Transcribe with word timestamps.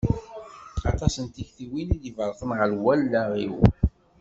Aṭas 0.91 1.15
n 1.19 1.25
tiktiwin 1.33 1.89
i 1.95 1.97
d-iberrqen 2.01 2.51
ɣer 2.59 2.71
wallaɣ-iw. 2.83 3.55